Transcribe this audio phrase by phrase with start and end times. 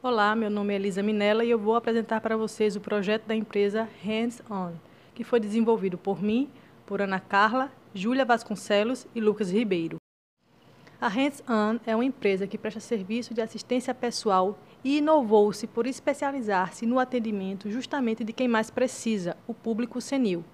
[0.00, 3.34] Olá, meu nome é Elisa Minella e eu vou apresentar para vocês o projeto da
[3.34, 4.70] empresa Hands On,
[5.12, 6.48] que foi desenvolvido por mim,
[6.86, 9.96] por Ana Carla, Júlia Vasconcelos e Lucas Ribeiro.
[11.00, 15.84] A Hands On é uma empresa que presta serviço de assistência pessoal e inovou-se por
[15.84, 20.44] especializar-se no atendimento justamente de quem mais precisa, o público senil.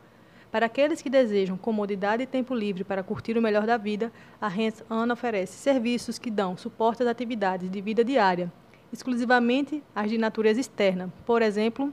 [0.51, 4.49] Para aqueles que desejam comodidade e tempo livre para curtir o melhor da vida, a
[4.49, 8.51] Hands On oferece serviços que dão suporte às atividades de vida diária,
[8.95, 11.93] exclusivamente as de natureza externa, por exemplo,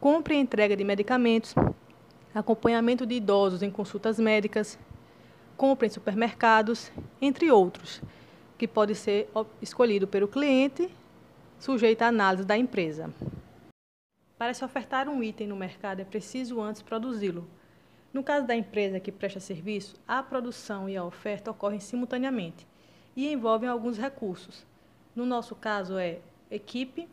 [0.00, 1.54] compra e entrega de medicamentos,
[2.34, 4.78] acompanhamento de idosos em consultas médicas,
[5.56, 8.00] compra em supermercados, entre outros,
[8.56, 9.28] que pode ser
[9.60, 10.90] escolhido pelo cliente,
[11.60, 13.12] sujeito à análise da empresa.
[14.38, 17.46] Para se ofertar um item no mercado, é preciso antes produzi-lo.
[18.12, 22.66] No caso da empresa que presta serviço, a produção e a oferta ocorrem simultaneamente
[23.14, 24.66] e envolvem alguns recursos.
[25.14, 26.18] No nosso caso é
[26.50, 27.08] equipe,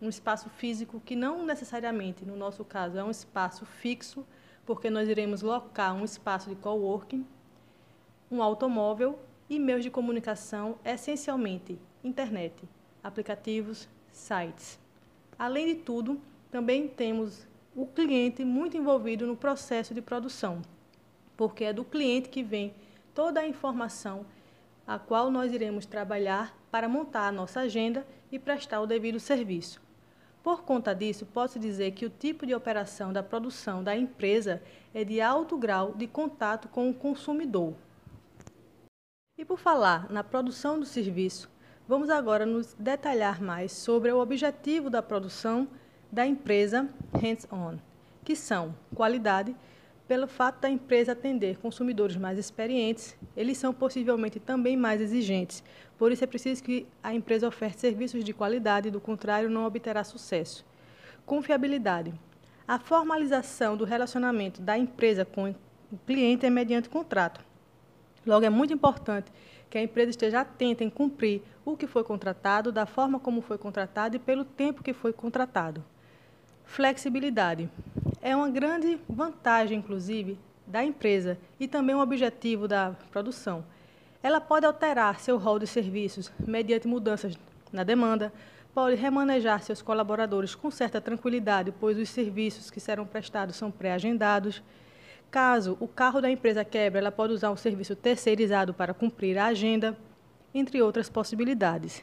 [0.00, 4.26] um espaço físico que não necessariamente, no nosso caso, é um espaço fixo,
[4.64, 7.26] porque nós iremos locar um espaço de coworking,
[8.30, 12.54] um automóvel e meios de comunicação, essencialmente internet,
[13.02, 14.78] aplicativos, sites.
[15.38, 20.62] Além de tudo, também temos o cliente muito envolvido no processo de produção,
[21.36, 22.72] porque é do cliente que vem
[23.14, 24.24] toda a informação
[24.86, 29.80] a qual nós iremos trabalhar para montar a nossa agenda e prestar o devido serviço.
[30.42, 34.62] Por conta disso, posso dizer que o tipo de operação da produção da empresa
[34.92, 37.74] é de alto grau de contato com o consumidor.
[39.38, 41.50] E por falar na produção do serviço,
[41.88, 45.66] vamos agora nos detalhar mais sobre o objetivo da produção
[46.12, 46.88] da empresa
[47.20, 47.78] hands-on,
[48.22, 49.56] que são qualidade,
[50.06, 55.64] pelo fato da empresa atender consumidores mais experientes, eles são possivelmente também mais exigentes.
[55.98, 60.04] Por isso é preciso que a empresa oferte serviços de qualidade, do contrário, não obterá
[60.04, 60.64] sucesso.
[61.24, 62.12] Confiabilidade.
[62.68, 67.40] A formalização do relacionamento da empresa com o cliente é mediante contrato.
[68.26, 69.30] Logo, é muito importante
[69.70, 73.58] que a empresa esteja atenta em cumprir o que foi contratado, da forma como foi
[73.58, 75.84] contratado e pelo tempo que foi contratado.
[76.64, 77.70] Flexibilidade.
[78.26, 83.62] É uma grande vantagem, inclusive, da empresa e também um objetivo da produção.
[84.22, 87.36] Ela pode alterar seu rol de serviços mediante mudanças
[87.70, 88.32] na demanda,
[88.72, 94.62] pode remanejar seus colaboradores com certa tranquilidade, pois os serviços que serão prestados são pré-agendados.
[95.30, 99.48] Caso o carro da empresa quebre, ela pode usar um serviço terceirizado para cumprir a
[99.48, 99.94] agenda,
[100.54, 102.02] entre outras possibilidades.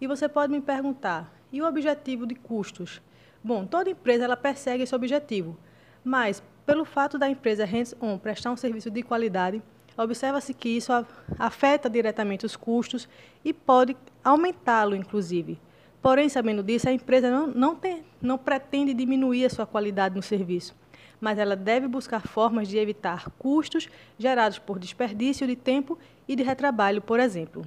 [0.00, 3.02] E você pode me perguntar: e o objetivo de custos?
[3.46, 5.56] Bom, toda empresa ela persegue esse objetivo,
[6.02, 9.62] mas pelo fato da empresa hands-on prestar um serviço de qualidade,
[9.96, 10.90] observa-se que isso
[11.38, 13.08] afeta diretamente os custos
[13.44, 15.60] e pode aumentá-lo, inclusive.
[16.02, 20.22] Porém, sabendo disso, a empresa não, não, tem, não pretende diminuir a sua qualidade no
[20.24, 20.74] serviço,
[21.20, 25.96] mas ela deve buscar formas de evitar custos gerados por desperdício de tempo
[26.26, 27.64] e de retrabalho, por exemplo.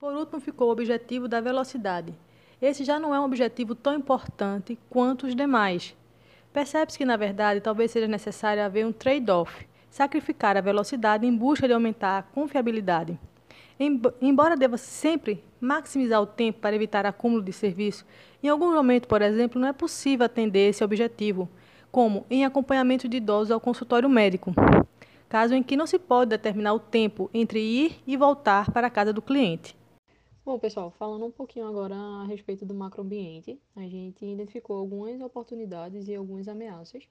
[0.00, 2.12] Por último, ficou o objetivo da velocidade
[2.62, 5.96] esse já não é um objetivo tão importante quanto os demais.
[6.52, 11.66] Percebe-se que, na verdade, talvez seja necessário haver um trade-off, sacrificar a velocidade em busca
[11.66, 13.18] de aumentar a confiabilidade.
[14.20, 18.06] Embora deva sempre maximizar o tempo para evitar acúmulo de serviço,
[18.40, 21.48] em algum momento, por exemplo, não é possível atender esse objetivo,
[21.90, 24.54] como em acompanhamento de idosos ao consultório médico,
[25.28, 28.90] caso em que não se pode determinar o tempo entre ir e voltar para a
[28.90, 29.74] casa do cliente.
[30.44, 36.08] Bom, pessoal, falando um pouquinho agora a respeito do macroambiente, a gente identificou algumas oportunidades
[36.08, 37.08] e algumas ameaças.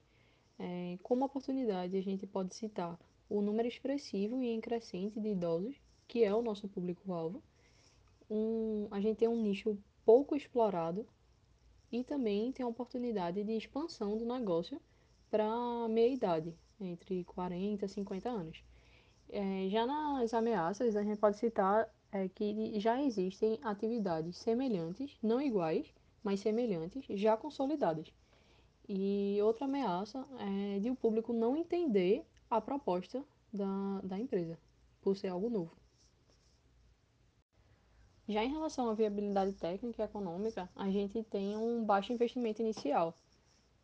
[0.58, 2.98] É, como oportunidade, a gente pode citar
[3.30, 5.74] o número expressivo e em crescente de idosos,
[6.06, 7.42] que é o nosso público-alvo.
[8.28, 11.06] Um, a gente tem um nicho pouco explorado
[11.90, 14.78] e também tem a oportunidade de expansão do negócio
[15.30, 18.62] para meia-idade, entre 40 e 50 anos.
[19.30, 25.40] É, já nas ameaças, a gente pode citar é que já existem atividades semelhantes, não
[25.40, 25.92] iguais,
[26.22, 28.12] mas semelhantes, já consolidadas.
[28.86, 34.58] E outra ameaça é de o público não entender a proposta da, da empresa,
[35.00, 35.74] por ser algo novo.
[38.28, 43.16] Já em relação à viabilidade técnica e econômica, a gente tem um baixo investimento inicial.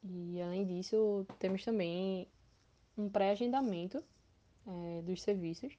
[0.05, 2.29] E além disso, temos também
[2.97, 4.03] um pré-agendamento
[4.67, 5.77] é, dos serviços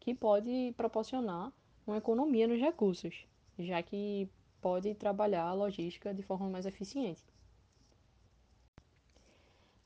[0.00, 1.52] que pode proporcionar
[1.88, 3.26] uma economia nos recursos,
[3.58, 4.30] já que
[4.60, 7.24] pode trabalhar a logística de forma mais eficiente.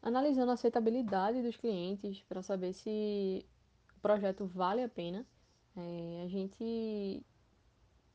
[0.02, 3.46] Analisando a aceitabilidade dos clientes para saber se
[3.96, 5.24] o projeto vale a pena,
[5.76, 7.24] é, a gente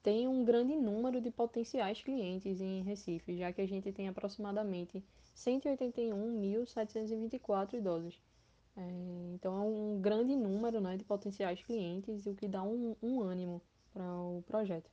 [0.03, 5.01] tem um grande número de potenciais clientes em Recife, já que a gente tem aproximadamente
[5.33, 8.21] 181.724 idosos.
[8.75, 8.81] É,
[9.33, 13.61] então é um grande número né, de potenciais clientes, o que dá um, um ânimo
[13.97, 14.91] para o projeto.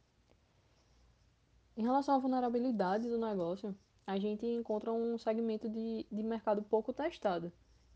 [1.77, 6.91] Em relação à vulnerabilidade do negócio, a gente encontra um segmento de, de mercado pouco
[6.91, 7.53] testado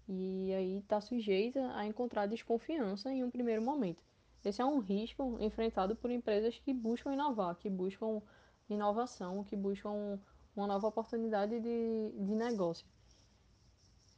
[0.06, 4.02] e aí está sujeita a encontrar desconfiança em um primeiro momento.
[4.44, 8.20] Esse é um risco enfrentado por empresas que buscam inovar, que buscam
[8.68, 10.18] inovação, que buscam
[10.54, 12.86] uma nova oportunidade de, de negócio.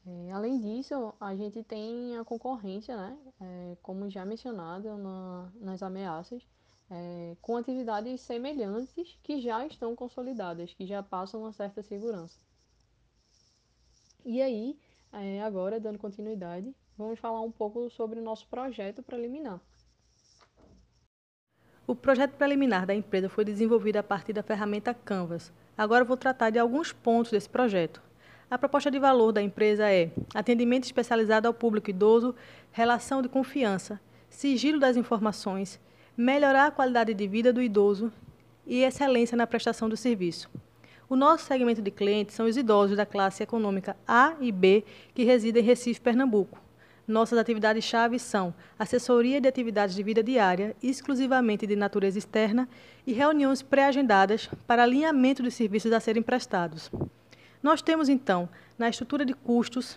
[0.06, 3.18] É, além disso, a gente tem a concorrência, né?
[3.40, 6.46] É, como já mencionado na, nas ameaças,
[6.90, 12.38] é, com atividades semelhantes que já estão consolidadas, que já passam uma certa segurança.
[14.24, 14.78] E aí,
[15.12, 19.60] é, agora, dando continuidade, vamos falar um pouco sobre o nosso projeto preliminar.
[21.86, 25.52] O projeto preliminar da empresa foi desenvolvido a partir da ferramenta Canvas.
[25.76, 28.02] Agora vou tratar de alguns pontos desse projeto.
[28.50, 32.34] A proposta de valor da empresa é atendimento especializado ao público idoso,
[32.70, 35.80] relação de confiança, sigilo das informações,
[36.20, 38.12] melhorar a qualidade de vida do idoso
[38.66, 40.50] e excelência na prestação do serviço.
[41.08, 44.84] O nosso segmento de clientes são os idosos da classe econômica A e B
[45.14, 46.60] que residem em Recife, Pernambuco.
[47.08, 52.68] Nossas atividades-chave são assessoria de atividades de vida diária, exclusivamente de natureza externa,
[53.06, 56.90] e reuniões pré-agendadas para alinhamento dos serviços a serem prestados.
[57.62, 58.46] Nós temos, então,
[58.78, 59.96] na estrutura de custos,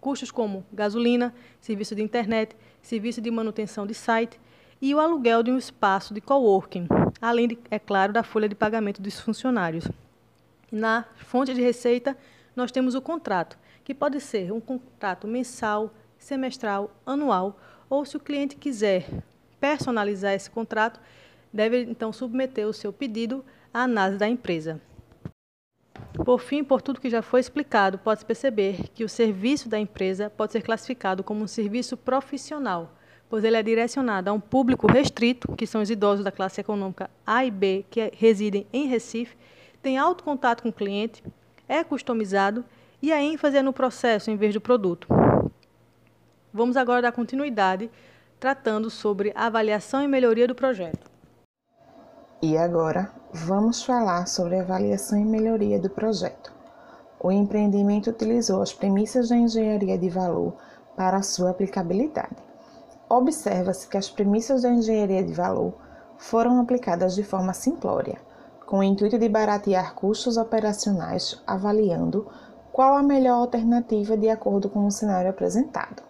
[0.00, 4.38] custos como gasolina, serviço de internet, serviço de manutenção de site
[4.80, 6.86] e o aluguel de um espaço de coworking,
[7.20, 9.88] além, de, é claro, da folha de pagamento dos funcionários.
[10.70, 12.16] Na fonte de receita,
[12.54, 18.20] nós temos o contrato, que pode ser um contrato mensal, semestral, anual, ou se o
[18.20, 19.06] cliente quiser
[19.60, 21.00] personalizar esse contrato,
[21.52, 24.80] deve então submeter o seu pedido à análise da empresa.
[26.24, 30.30] Por fim, por tudo que já foi explicado, pode-se perceber que o serviço da empresa
[30.30, 32.92] pode ser classificado como um serviço profissional,
[33.34, 37.10] pois ele é direcionado a um público restrito, que são os idosos da classe econômica
[37.26, 39.36] A e B, que residem em Recife,
[39.82, 41.20] tem alto contato com o cliente,
[41.68, 42.64] é customizado
[43.02, 45.08] e a ênfase é no processo em vez do produto.
[46.52, 47.90] Vamos agora dar continuidade
[48.38, 51.10] tratando sobre avaliação e melhoria do projeto.
[52.40, 56.52] E agora, vamos falar sobre avaliação e melhoria do projeto.
[57.18, 60.54] O empreendimento utilizou as premissas da engenharia de valor
[60.94, 62.43] para sua aplicabilidade.
[63.16, 65.74] Observa-se que as premissas da engenharia de valor
[66.18, 68.18] foram aplicadas de forma simplória,
[68.66, 72.26] com o intuito de baratear custos operacionais, avaliando
[72.72, 76.02] qual a melhor alternativa de acordo com o cenário apresentado.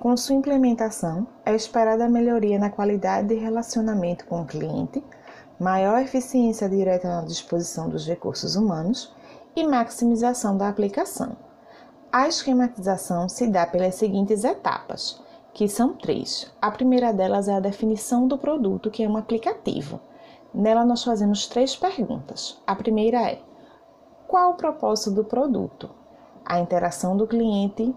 [0.00, 5.04] Com sua implementação, é esperada melhoria na qualidade de relacionamento com o cliente,
[5.60, 9.14] maior eficiência direta na disposição dos recursos humanos
[9.54, 11.36] e maximização da aplicação.
[12.10, 15.21] A esquematização se dá pelas seguintes etapas
[15.52, 16.50] que são três.
[16.60, 20.00] A primeira delas é a definição do produto, que é um aplicativo.
[20.54, 22.60] Nela nós fazemos três perguntas.
[22.66, 23.40] A primeira é:
[24.26, 25.90] qual o propósito do produto?
[26.44, 27.94] A interação do cliente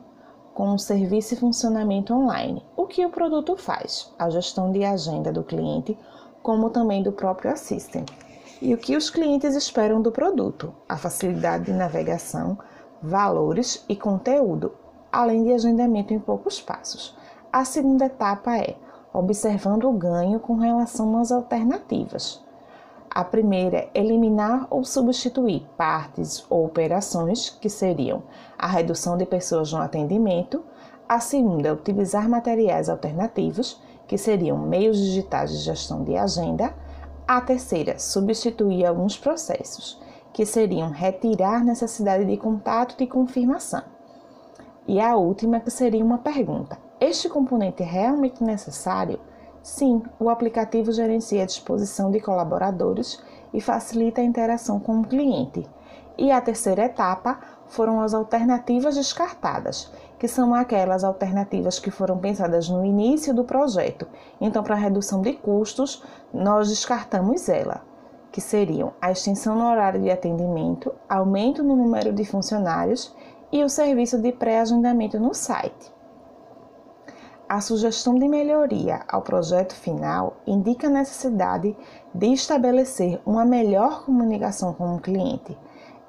[0.54, 2.64] com o serviço e funcionamento online.
[2.78, 4.14] O que o produto faz?
[4.18, 5.98] A gestão de agenda do cliente,
[6.42, 8.10] como também do próprio assistant.
[8.62, 10.74] E o que os clientes esperam do produto?
[10.88, 12.58] A facilidade de navegação,
[13.02, 14.72] valores e conteúdo,
[15.12, 17.18] além de agendamento em poucos passos.
[17.56, 18.76] A segunda etapa é
[19.14, 22.44] observando o ganho com relação às alternativas.
[23.10, 28.24] A primeira é eliminar ou substituir partes ou operações, que seriam
[28.58, 30.66] a redução de pessoas no atendimento.
[31.08, 36.76] A segunda é utilizar materiais alternativos, que seriam meios digitais de gestão de agenda.
[37.26, 39.98] A terceira, substituir alguns processos,
[40.34, 43.84] que seriam retirar necessidade de contato de confirmação.
[44.86, 49.20] E a última, que seria uma pergunta: este componente é realmente necessário?
[49.62, 53.22] Sim, o aplicativo gerencia a disposição de colaboradores
[53.54, 55.68] e facilita a interação com o cliente.
[56.18, 62.70] E a terceira etapa foram as alternativas descartadas, que são aquelas alternativas que foram pensadas
[62.70, 64.08] no início do projeto.
[64.40, 67.82] Então, para redução de custos, nós descartamos ela,
[68.32, 73.16] que seriam a extensão no horário de atendimento, aumento no número de funcionários
[73.52, 75.95] e o serviço de pré-agendamento no site.
[77.48, 81.78] A sugestão de melhoria ao projeto final indica a necessidade
[82.12, 85.56] de estabelecer uma melhor comunicação com o cliente.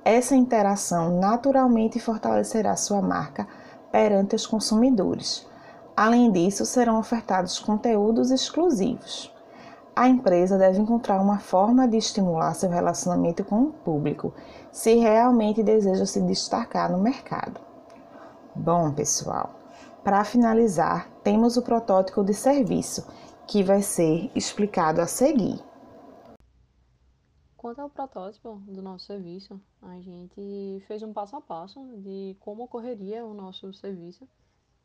[0.02, 3.46] Essa interação naturalmente fortalecerá sua marca
[3.92, 5.46] perante os consumidores.
[5.94, 9.30] Além disso, serão ofertados conteúdos exclusivos.
[9.96, 14.34] a empresa deve encontrar uma forma de estimular seu relacionamento com o público,
[14.70, 17.58] se realmente deseja se destacar no mercado.
[18.54, 19.55] Bom, pessoal,
[20.06, 23.04] para finalizar, temos o protótipo de serviço,
[23.44, 25.60] que vai ser explicado a seguir.
[27.56, 32.62] Quanto ao protótipo do nosso serviço, a gente fez um passo a passo de como
[32.62, 34.28] ocorreria o nosso serviço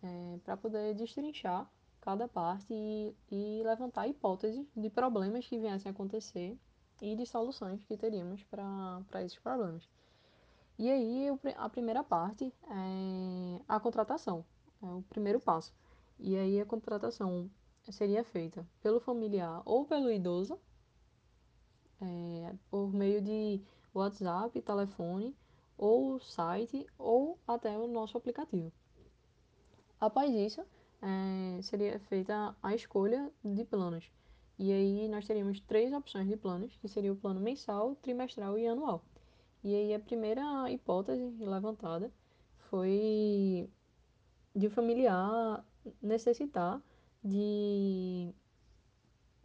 [0.01, 1.69] é, para poder destrinchar
[2.01, 6.57] cada parte e, e levantar hipóteses de problemas que viessem a acontecer
[6.99, 9.87] e de soluções que teríamos para esses problemas.
[10.79, 14.43] E aí, a primeira parte é a contratação,
[14.81, 15.73] é o primeiro passo.
[16.19, 17.49] E aí, a contratação
[17.89, 20.59] seria feita pelo familiar ou pelo idoso,
[22.01, 23.61] é, por meio de
[23.93, 25.35] WhatsApp, telefone,
[25.77, 28.71] ou site, ou até o nosso aplicativo.
[29.99, 30.61] Após isso,
[31.01, 34.11] é, seria feita a escolha de planos.
[34.57, 38.67] E aí nós teríamos três opções de planos, que seria o plano mensal, trimestral e
[38.67, 39.03] anual.
[39.63, 42.11] E aí a primeira hipótese levantada
[42.69, 43.69] foi
[44.55, 45.65] de o familiar
[46.01, 46.81] necessitar
[47.23, 48.33] de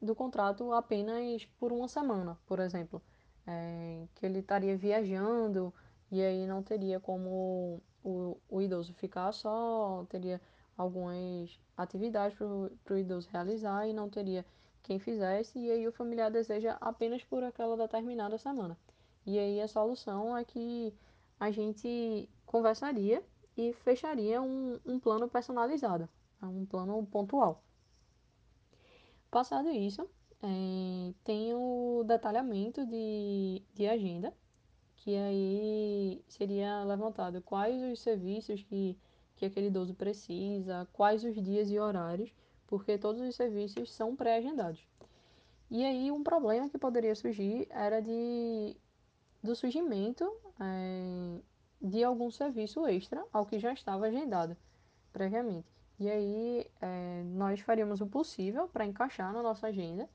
[0.00, 3.02] do contrato apenas por uma semana, por exemplo,
[3.46, 5.72] é, que ele estaria viajando
[6.10, 10.40] e aí não teria como o, o idoso ficar só, teria
[10.76, 14.44] algumas atividades para o idoso realizar e não teria
[14.82, 18.78] quem fizesse, e aí o familiar deseja apenas por aquela determinada semana.
[19.26, 20.94] E aí a solução é que
[21.40, 23.22] a gente conversaria
[23.56, 26.08] e fecharia um, um plano personalizado,
[26.42, 27.62] um plano pontual.
[29.30, 30.08] Passado isso,
[30.42, 34.32] é, tem o detalhamento de, de agenda,
[34.96, 38.98] que aí seria levantado quais os serviços que,
[39.36, 42.32] que aquele idoso precisa, quais os dias e horários,
[42.66, 44.86] porque todos os serviços são pré-agendados.
[45.70, 48.76] E aí um problema que poderia surgir era de
[49.42, 50.24] do surgimento
[50.60, 51.40] é,
[51.88, 54.56] de algum serviço extra ao que já estava agendado
[55.12, 55.68] previamente.
[55.98, 60.08] E aí é, nós faríamos o possível para encaixar na nossa agenda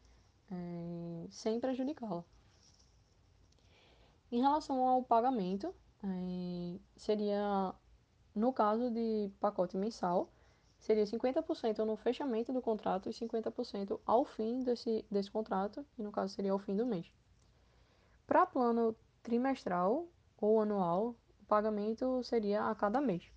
[0.51, 2.23] é, sem prejudicá-la.
[4.31, 5.73] Em relação ao pagamento,
[6.03, 7.73] é, seria,
[8.35, 10.29] no caso de pacote mensal,
[10.77, 16.11] seria 50% no fechamento do contrato e 50% ao fim desse, desse contrato, que no
[16.11, 17.11] caso seria ao fim do mês.
[18.25, 20.07] Para plano trimestral
[20.39, 21.15] ou anual,
[21.51, 23.29] pagamento seria a cada mês.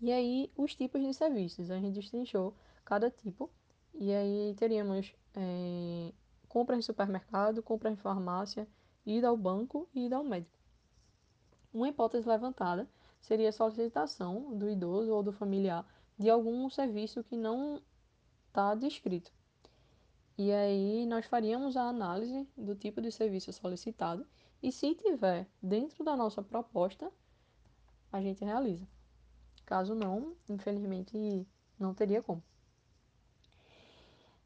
[0.00, 2.54] E aí, os tipos de serviços, a gente destrinchou
[2.86, 3.50] cada tipo,
[3.92, 6.10] e aí teríamos é,
[6.48, 8.66] compras em supermercado, compras em farmácia,
[9.04, 10.58] ida ao banco e ida ao médico.
[11.70, 12.88] Uma hipótese levantada
[13.20, 15.84] seria a solicitação do idoso ou do familiar
[16.18, 17.82] de algum serviço que não
[18.48, 19.30] está descrito.
[20.38, 24.26] E aí nós faríamos a análise do tipo de serviço solicitado
[24.62, 27.10] e se tiver dentro da nossa proposta,
[28.12, 28.86] a gente realiza.
[29.64, 31.46] Caso não, infelizmente
[31.78, 32.42] não teria como.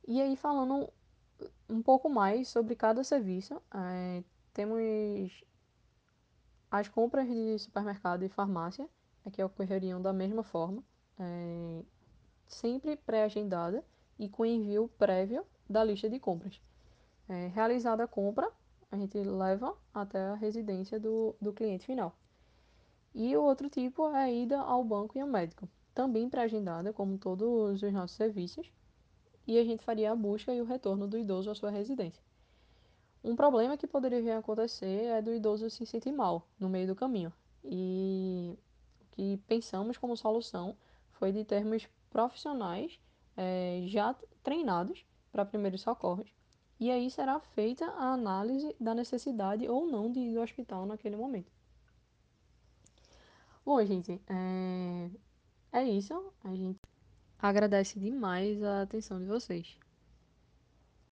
[0.07, 0.93] E aí falando
[1.69, 5.45] um pouco mais sobre cada serviço, é, temos
[6.71, 8.89] as compras de supermercado e farmácia,
[9.33, 10.83] que ocorreriam da mesma forma,
[11.19, 11.83] é,
[12.47, 13.83] sempre pré-agendada
[14.19, 16.61] e com envio prévio da lista de compras.
[17.29, 18.51] É, realizada a compra,
[18.95, 22.17] a gente leva até a residência do, do cliente final.
[23.13, 27.19] E o outro tipo é a ida ao banco e ao médico, também pré-agendada, como
[27.19, 28.73] todos os nossos serviços,
[29.47, 32.23] e a gente faria a busca e o retorno do idoso à sua residência.
[33.23, 36.87] Um problema que poderia vir a acontecer é do idoso se sentir mal no meio
[36.87, 37.33] do caminho.
[37.65, 38.57] E
[39.01, 40.77] o que pensamos como solução
[41.11, 42.99] foi de termos profissionais
[43.37, 46.31] é, já treinados para primeiros socorros
[46.85, 51.17] e aí será feita a análise da necessidade ou não de ir ao hospital naquele
[51.17, 51.51] momento.
[53.65, 55.11] Bom, gente, é,
[55.73, 56.13] é isso.
[56.45, 56.79] A gente
[57.39, 59.79] agradece demais a atenção de vocês.